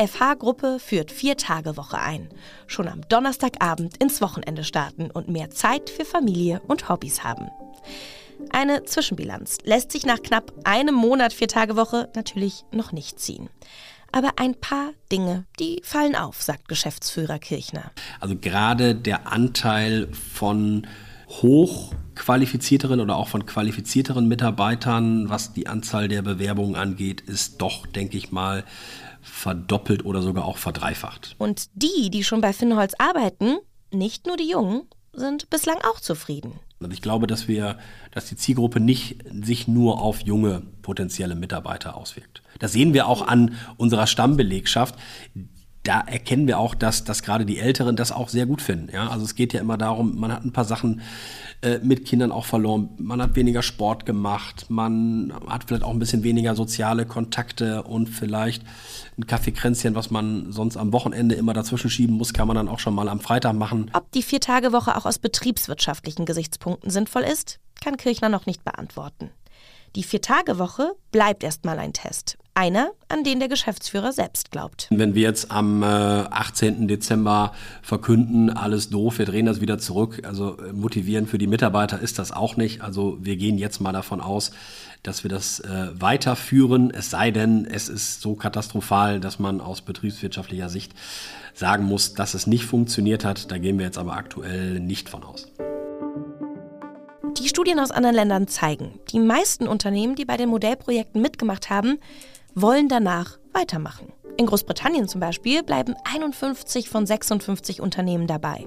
[0.00, 2.30] FH-Gruppe führt Vier-Tage-Woche ein.
[2.66, 7.50] Schon am Donnerstagabend ins Wochenende starten und mehr Zeit für Familie und Hobbys haben.
[8.48, 13.50] Eine Zwischenbilanz lässt sich nach knapp einem Monat Vier-Tage-Woche natürlich noch nicht ziehen.
[14.12, 17.90] Aber ein paar Dinge, die fallen auf, sagt Geschäftsführer Kirchner.
[18.20, 20.86] Also gerade der Anteil von
[21.28, 28.18] hochqualifizierteren oder auch von qualifizierteren Mitarbeitern, was die Anzahl der Bewerbungen angeht, ist doch, denke
[28.18, 28.64] ich mal,
[29.22, 31.34] verdoppelt oder sogar auch verdreifacht.
[31.38, 33.58] Und die, die schon bei Finnholz arbeiten,
[33.90, 34.82] nicht nur die Jungen,
[35.14, 36.58] sind bislang auch zufrieden.
[36.84, 37.78] Also ich glaube, dass wir,
[38.10, 42.42] dass die Zielgruppe nicht sich nur auf junge potenzielle Mitarbeiter auswirkt.
[42.58, 44.96] Das sehen wir auch an unserer Stammbelegschaft
[45.82, 48.92] da erkennen wir auch, dass, dass gerade die Älteren das auch sehr gut finden.
[48.92, 49.08] Ja?
[49.08, 51.00] Also es geht ja immer darum, man hat ein paar Sachen
[51.62, 55.98] äh, mit Kindern auch verloren, man hat weniger Sport gemacht, man hat vielleicht auch ein
[55.98, 58.64] bisschen weniger soziale Kontakte und vielleicht
[59.16, 62.78] ein Kaffeekränzchen, was man sonst am Wochenende immer dazwischen schieben muss, kann man dann auch
[62.78, 63.90] schon mal am Freitag machen.
[63.92, 69.30] Ob die Vier-Tage-Woche auch aus betriebswirtschaftlichen Gesichtspunkten sinnvoll ist, kann Kirchner noch nicht beantworten.
[69.94, 72.38] Die Vier-Tage-Woche bleibt erstmal ein Test.
[72.54, 74.86] Einer, an den der Geschäftsführer selbst glaubt.
[74.90, 76.86] Wenn wir jetzt am äh, 18.
[76.86, 81.98] Dezember verkünden, alles doof, wir drehen das wieder zurück, also äh, motivieren für die Mitarbeiter
[81.98, 82.82] ist das auch nicht.
[82.82, 84.50] Also wir gehen jetzt mal davon aus,
[85.02, 89.80] dass wir das äh, weiterführen, es sei denn, es ist so katastrophal, dass man aus
[89.80, 90.92] betriebswirtschaftlicher Sicht
[91.54, 93.50] sagen muss, dass es nicht funktioniert hat.
[93.50, 95.50] Da gehen wir jetzt aber aktuell nicht von aus.
[97.38, 101.98] Die Studien aus anderen Ländern zeigen, die meisten Unternehmen, die bei den Modellprojekten mitgemacht haben,
[102.54, 104.12] wollen danach weitermachen.
[104.36, 108.66] In Großbritannien zum Beispiel bleiben 51 von 56 Unternehmen dabei.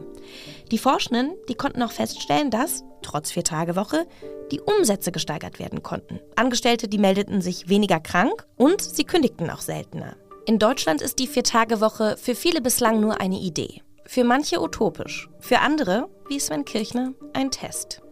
[0.71, 4.05] Die Forschenden, die konnten auch feststellen, dass, trotz Vier-Tage-Woche,
[4.51, 6.19] die Umsätze gesteigert werden konnten.
[6.35, 10.15] Angestellte, die meldeten sich weniger krank und sie kündigten auch seltener.
[10.45, 13.81] In Deutschland ist die Vier-Tage-Woche für viele bislang nur eine Idee.
[14.05, 18.03] Für manche utopisch, für andere, wie Sven Kirchner, ein Test.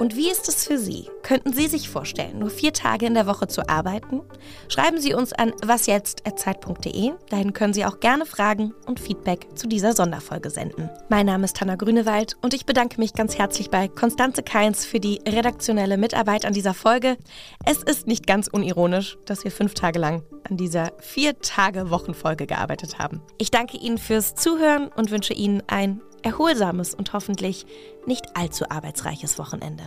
[0.00, 1.10] Und wie ist es für Sie?
[1.22, 4.22] Könnten Sie sich vorstellen, nur vier Tage in der Woche zu arbeiten?
[4.68, 7.12] Schreiben Sie uns an wasjetzt.zeit.de.
[7.28, 10.88] Dahin können Sie auch gerne Fragen und Feedback zu dieser Sonderfolge senden.
[11.10, 15.00] Mein Name ist Hanna Grünewald und ich bedanke mich ganz herzlich bei Konstanze Keins für
[15.00, 17.18] die redaktionelle Mitarbeit an dieser Folge.
[17.66, 22.46] Es ist nicht ganz unironisch, dass wir fünf Tage lang an dieser vier Tage Wochenfolge
[22.46, 23.20] gearbeitet haben.
[23.36, 27.66] Ich danke Ihnen fürs Zuhören und wünsche Ihnen ein erholsames und hoffentlich
[28.06, 29.84] nicht allzu arbeitsreiches Wochenende.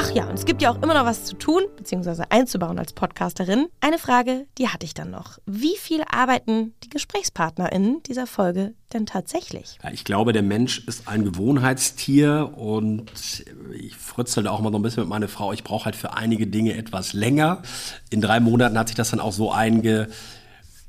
[0.00, 2.92] Ach ja, und es gibt ja auch immer noch was zu tun, beziehungsweise einzubauen als
[2.92, 3.66] Podcasterin.
[3.80, 5.38] Eine Frage, die hatte ich dann noch.
[5.44, 9.76] Wie viel arbeiten die GesprächspartnerInnen dieser Folge denn tatsächlich?
[9.92, 13.10] Ich glaube, der Mensch ist ein Gewohnheitstier und
[13.76, 15.52] ich frützel da auch mal so ein bisschen mit meiner Frau.
[15.52, 17.62] Ich brauche halt für einige Dinge etwas länger.
[18.08, 20.08] In drei Monaten hat sich das dann auch so einge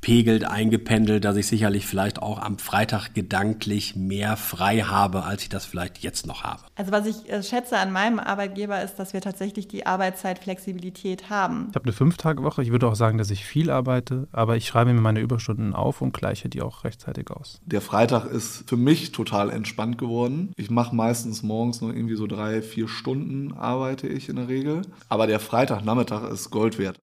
[0.00, 5.48] pegelt, eingependelt, dass ich sicherlich vielleicht auch am Freitag gedanklich mehr frei habe, als ich
[5.48, 6.62] das vielleicht jetzt noch habe.
[6.74, 11.66] Also was ich äh, schätze an meinem Arbeitgeber ist, dass wir tatsächlich die Arbeitszeitflexibilität haben.
[11.70, 12.62] Ich habe eine Fünf-Tage-Woche.
[12.62, 16.00] Ich würde auch sagen, dass ich viel arbeite, aber ich schreibe mir meine Überstunden auf
[16.00, 17.60] und gleiche die auch rechtzeitig aus.
[17.66, 20.52] Der Freitag ist für mich total entspannt geworden.
[20.56, 24.82] Ich mache meistens morgens nur irgendwie so drei, vier Stunden arbeite ich in der Regel.
[25.08, 26.98] Aber der Freitagnachmittag ist Gold wert.